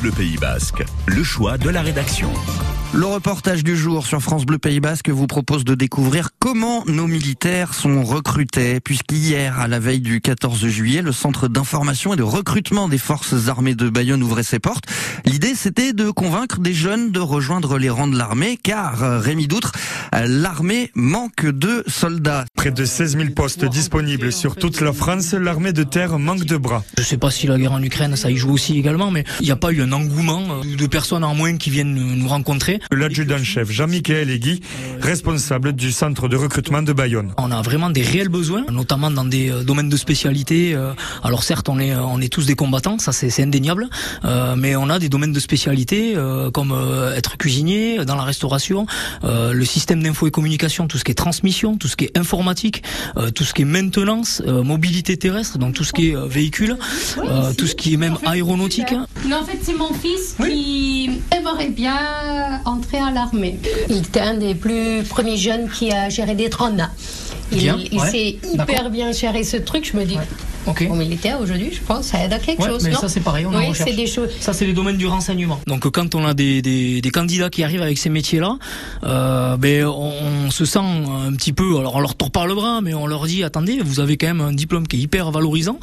Bleu 0.00 0.10
Pays 0.10 0.36
Basque, 0.36 0.84
le 1.06 1.22
choix 1.22 1.56
de 1.58 1.70
la 1.70 1.80
rédaction. 1.80 2.30
Le 2.92 3.06
reportage 3.06 3.64
du 3.64 3.76
jour 3.76 4.06
sur 4.06 4.22
France 4.22 4.46
Bleu 4.46 4.58
Pays 4.58 4.80
Basque 4.80 5.10
vous 5.10 5.26
propose 5.26 5.64
de 5.64 5.74
découvrir 5.74 6.30
comment 6.38 6.84
nos 6.86 7.06
militaires 7.06 7.74
sont 7.74 8.04
recrutés, 8.04 8.80
puisqu'hier, 8.80 9.58
à 9.58 9.68
la 9.68 9.78
veille 9.78 10.00
du 10.00 10.20
14 10.20 10.66
juillet, 10.68 11.02
le 11.02 11.12
centre 11.12 11.48
d'information 11.48 12.14
et 12.14 12.16
de 12.16 12.22
recrutement 12.22 12.88
des 12.88 12.98
forces 12.98 13.48
armées 13.48 13.74
de 13.74 13.90
Bayonne 13.90 14.22
ouvrait 14.22 14.44
ses 14.44 14.58
portes. 14.58 14.84
L'idée, 15.24 15.54
c'était 15.54 15.92
de 15.92 16.10
convaincre 16.10 16.60
des 16.60 16.74
jeunes 16.74 17.10
de 17.10 17.20
rejoindre 17.20 17.76
les 17.76 17.90
rangs 17.90 18.08
de 18.08 18.16
l'armée, 18.16 18.58
car, 18.62 19.02
euh, 19.02 19.18
Rémi 19.18 19.46
Doutre, 19.46 19.72
l'armée 20.12 20.90
manque 20.94 21.46
de 21.46 21.84
soldats. 21.86 22.44
Près 22.54 22.70
de 22.70 22.84
16 22.84 23.16
000 23.16 23.30
postes 23.30 23.64
disponibles 23.64 24.32
sur 24.32 24.56
toute 24.56 24.80
la 24.80 24.92
France, 24.92 25.32
l'armée 25.34 25.72
de 25.72 25.82
terre 25.82 26.18
manque 26.18 26.44
de 26.44 26.56
bras. 26.56 26.84
Je 26.98 27.02
sais 27.02 27.16
pas 27.16 27.30
si 27.30 27.46
la 27.46 27.58
guerre 27.58 27.72
en 27.72 27.82
Ukraine, 27.82 28.16
ça 28.16 28.30
y 28.30 28.36
joue 28.36 28.52
aussi 28.52 28.78
également, 28.78 29.10
mais 29.10 29.24
il 29.40 29.46
n'y 29.46 29.52
a 29.52 29.56
pas 29.56 29.72
eu 29.72 29.82
un 29.82 29.92
engouement 29.92 30.42
euh, 30.50 30.76
de 30.76 30.86
personnes 30.86 31.24
en 31.24 31.34
moins 31.34 31.56
qui 31.56 31.70
viennent 31.70 31.94
nous 31.94 32.28
rencontrer. 32.28 32.80
L'adjudant-chef 32.90 33.70
Jean-Michel 33.70 34.30
Egui, 34.30 34.60
responsable 35.00 35.72
du 35.72 35.92
centre 35.92 36.28
de 36.28 36.36
recrutement 36.36 36.82
de 36.82 36.92
Bayonne. 36.92 37.32
On 37.38 37.50
a 37.50 37.62
vraiment 37.62 37.90
des 37.90 38.02
réels 38.02 38.28
besoins, 38.28 38.64
notamment 38.70 39.10
dans 39.10 39.24
des 39.24 39.50
euh, 39.50 39.62
domaines 39.62 39.88
de 39.88 39.96
spécialité. 39.96 40.74
euh, 40.74 40.92
Alors 41.22 41.42
certes, 41.42 41.68
on 41.68 41.78
est 41.78 41.94
on 41.94 42.20
est 42.20 42.32
tous 42.32 42.46
des 42.46 42.54
combattants, 42.54 42.98
ça 42.98 43.12
c'est 43.12 43.42
indéniable, 43.42 43.88
mais 44.56 44.76
on 44.76 44.88
a 44.90 44.98
des 44.98 45.08
domaines 45.08 45.32
de 45.32 45.40
spécialité 45.40 46.14
comme 46.52 46.74
être 47.16 47.36
cuisinier 47.38 48.04
dans 48.04 48.16
la 48.16 48.22
restauration, 48.22 48.86
le 49.22 49.64
système 49.64 49.95
d'info 50.02 50.26
et 50.26 50.30
communication, 50.30 50.86
tout 50.86 50.98
ce 50.98 51.04
qui 51.04 51.12
est 51.12 51.14
transmission, 51.14 51.76
tout 51.76 51.88
ce 51.88 51.96
qui 51.96 52.04
est 52.06 52.16
informatique, 52.18 52.82
euh, 53.16 53.30
tout 53.30 53.44
ce 53.44 53.54
qui 53.54 53.62
est 53.62 53.66
maintenance, 53.66 54.42
euh, 54.46 54.62
mobilité 54.62 55.16
terrestre, 55.16 55.58
donc 55.58 55.74
tout 55.74 55.84
ce 55.84 55.92
qui 55.92 56.10
est 56.10 56.16
euh, 56.16 56.26
véhicule, 56.26 56.76
tout 57.56 57.66
ce 57.66 57.74
qui 57.74 57.94
est 57.94 57.96
même 57.96 58.18
aéronautique. 58.24 58.92
Non, 59.26 59.38
en 59.38 59.44
fait, 59.44 59.58
c'est 59.62 59.76
mon 59.76 59.92
fils 59.92 60.36
qui 60.44 61.10
aimerait 61.36 61.70
bien 61.70 62.60
entrer 62.64 62.98
à 62.98 63.10
l'armée. 63.10 63.58
Il 63.88 63.98
était 63.98 64.20
un 64.20 64.34
des 64.34 64.54
plus 64.54 65.02
premiers 65.08 65.36
jeunes 65.36 65.68
qui 65.70 65.90
a 65.92 66.08
géré 66.08 66.34
des 66.34 66.48
drones. 66.48 66.88
Il, 67.52 67.58
Bien, 67.58 67.78
il 67.92 67.98
ouais, 67.98 68.10
sait 68.10 68.38
d'accord. 68.54 68.74
hyper 68.74 68.90
bien 68.90 69.12
gérer 69.12 69.44
ce 69.44 69.56
truc. 69.56 69.88
Je 69.92 69.96
me 69.96 70.04
dis, 70.04 70.18
Ok. 70.66 70.86
au 70.90 70.94
militaire 70.94 71.40
aujourd'hui, 71.40 71.70
je 71.72 71.80
pense, 71.80 72.06
ça 72.06 72.22
aide 72.24 72.32
à 72.32 72.38
quelque 72.38 72.62
Ouais, 72.62 72.68
chose. 72.68 72.82
mais 72.84 72.90
non 72.90 73.00
ça 73.00 73.08
c'est 73.08 73.20
pareil, 73.20 73.46
on 73.46 73.54
en 73.54 73.66
recherche. 73.68 73.94
des 73.94 74.06
choses. 74.06 74.30
Ça 74.40 74.52
c'est 74.52 74.66
les 74.66 74.72
domaines 74.72 74.96
du 74.96 75.06
renseignement. 75.06 75.60
Donc 75.66 75.88
quand 75.90 76.14
on 76.14 76.24
a 76.26 76.34
des, 76.34 76.62
des, 76.62 77.00
des 77.00 77.10
candidats 77.10 77.50
qui 77.50 77.62
arrivent 77.62 77.82
avec 77.82 77.98
ces 77.98 78.10
métiers-là, 78.10 78.58
euh, 79.04 79.56
ben 79.56 79.84
on, 79.86 80.12
on 80.46 80.50
se 80.50 80.64
sent 80.64 80.78
un 80.78 81.32
petit 81.34 81.52
peu. 81.52 81.78
Alors 81.78 81.94
on 81.96 82.00
leur 82.00 82.14
tord 82.16 82.30
pas 82.30 82.46
le 82.46 82.54
bras, 82.54 82.80
mais 82.80 82.94
on 82.94 83.06
leur 83.06 83.26
dit 83.26 83.44
attendez, 83.44 83.80
vous 83.84 84.00
avez 84.00 84.16
quand 84.16 84.26
même 84.26 84.40
un 84.40 84.52
diplôme 84.52 84.86
qui 84.86 84.96
est 84.96 85.00
hyper 85.00 85.30
valorisant 85.30 85.78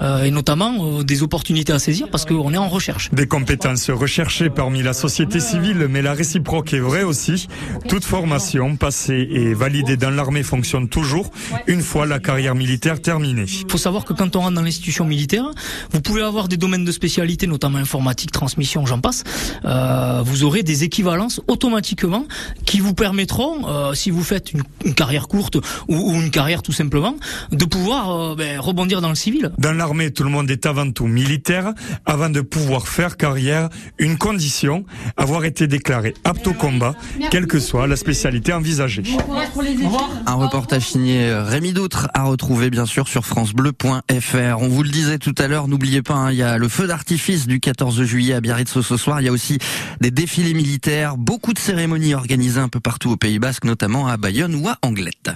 euh, 0.00 0.24
et 0.24 0.30
notamment 0.30 0.98
euh, 1.00 1.02
des 1.04 1.22
opportunités 1.22 1.72
à 1.72 1.78
saisir 1.78 2.08
parce 2.10 2.24
qu'on 2.24 2.52
est 2.52 2.58
en 2.58 2.68
recherche. 2.68 3.10
Des 3.12 3.26
compétences 3.26 3.90
recherchées 3.90 4.50
parmi 4.50 4.82
la 4.82 4.92
société 4.92 5.40
civile, 5.40 5.86
mais 5.90 6.02
la 6.02 6.12
réciproque 6.12 6.72
est 6.74 6.80
vraie 6.80 7.02
aussi. 7.04 7.48
Toute 7.88 8.04
formation 8.04 8.76
passée 8.76 9.28
et 9.30 9.54
validée 9.54 9.96
dans 9.96 10.10
l'armée 10.10 10.42
fonctionne 10.42 10.88
toujours 10.88 11.30
une 11.66 11.80
fois 11.82 12.06
la 12.06 12.18
carrière 12.18 12.54
militaire 12.54 13.00
terminée. 13.00 13.46
Il 13.48 13.70
faut 13.70 13.78
savoir 13.78 14.04
que 14.04 14.12
quand 14.12 14.27
on 14.36 14.40
rentre 14.40 14.54
dans 14.54 14.62
l'institution 14.62 15.04
militaire, 15.04 15.44
vous 15.92 16.00
pouvez 16.00 16.22
avoir 16.22 16.48
des 16.48 16.56
domaines 16.56 16.84
de 16.84 16.92
spécialité, 16.92 17.46
notamment 17.46 17.78
informatique, 17.78 18.32
transmission, 18.32 18.86
j'en 18.86 19.00
passe. 19.00 19.24
Euh, 19.64 20.22
vous 20.24 20.44
aurez 20.44 20.62
des 20.62 20.84
équivalences 20.84 21.40
automatiquement 21.48 22.26
qui 22.64 22.80
vous 22.80 22.94
permettront, 22.94 23.68
euh, 23.68 23.94
si 23.94 24.10
vous 24.10 24.22
faites 24.22 24.52
une, 24.52 24.62
une 24.84 24.94
carrière 24.94 25.28
courte 25.28 25.56
ou, 25.88 25.96
ou 25.96 26.14
une 26.14 26.30
carrière 26.30 26.62
tout 26.62 26.72
simplement, 26.72 27.16
de 27.52 27.64
pouvoir 27.64 28.10
euh, 28.10 28.34
ben, 28.36 28.60
rebondir 28.60 29.00
dans 29.00 29.08
le 29.08 29.14
civil. 29.14 29.52
Dans 29.58 29.72
l'armée, 29.72 30.10
tout 30.10 30.24
le 30.24 30.30
monde 30.30 30.50
est 30.50 30.66
avant 30.66 30.90
tout 30.90 31.06
militaire. 31.06 31.72
Avant 32.06 32.30
de 32.30 32.40
pouvoir 32.40 32.88
faire 32.88 33.16
carrière, 33.16 33.68
une 33.98 34.18
condition, 34.18 34.84
avoir 35.16 35.44
été 35.44 35.66
déclaré 35.66 36.14
apte 36.24 36.46
au 36.46 36.54
combat, 36.54 36.94
quelle 37.30 37.46
que 37.46 37.60
soit 37.60 37.86
la 37.86 37.96
spécialité 37.96 38.52
envisagée. 38.52 39.02
Un 40.26 40.34
reportage 40.34 40.82
signé 40.82 41.32
Rémi 41.32 41.72
Doutre 41.72 42.08
à 42.14 42.24
retrouver 42.24 42.70
bien 42.70 42.86
sûr 42.86 43.08
sur 43.08 43.24
On 44.34 44.68
vous 44.68 44.82
le 44.82 44.88
disait 44.88 45.18
tout 45.18 45.34
à 45.38 45.46
l'heure, 45.46 45.68
n'oubliez 45.68 46.02
pas, 46.02 46.14
hein, 46.14 46.32
il 46.32 46.36
y 46.38 46.42
a 46.42 46.58
le 46.58 46.68
feu 46.68 46.86
d'artifice 46.86 47.46
du 47.46 47.60
14 47.60 48.02
juillet 48.02 48.34
à 48.34 48.40
Biarritz 48.40 48.80
ce 48.80 48.96
soir. 48.96 49.20
Il 49.20 49.24
y 49.24 49.28
a 49.28 49.32
aussi 49.32 49.58
des 50.00 50.10
défilés 50.10 50.54
militaires, 50.54 51.16
beaucoup 51.16 51.52
de 51.52 51.58
cérémonies 51.58 52.14
organisées 52.14 52.60
un 52.60 52.68
peu 52.68 52.80
partout 52.80 53.10
au 53.10 53.16
Pays 53.16 53.38
Basque, 53.38 53.64
notamment 53.64 54.08
à 54.08 54.16
Bayonne 54.16 54.54
ou 54.54 54.68
à 54.68 54.78
Anglette. 54.82 55.30